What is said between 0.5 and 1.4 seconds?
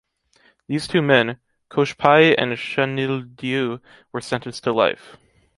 These two men,